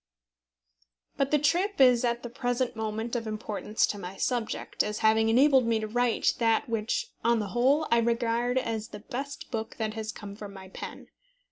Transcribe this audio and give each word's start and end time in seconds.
But 1.15 1.29
the 1.29 1.37
trip 1.37 1.79
is 1.79 2.03
at 2.03 2.23
the 2.23 2.29
present 2.31 2.75
moment 2.75 3.15
of 3.15 3.27
importance 3.27 3.85
to 3.85 3.99
my 3.99 4.17
subject, 4.17 4.81
as 4.81 4.97
having 5.05 5.29
enabled 5.29 5.67
me 5.67 5.79
to 5.79 5.85
write 5.85 6.33
that 6.39 6.67
which, 6.67 7.11
on 7.23 7.37
the 7.37 7.49
whole, 7.49 7.87
I 7.91 7.99
regard 7.99 8.57
as 8.57 8.87
the 8.87 9.01
best 9.01 9.51
book 9.51 9.75
that 9.77 9.93
has 9.93 10.11
come 10.11 10.35
from 10.35 10.53
my 10.55 10.69
pen. 10.69 11.09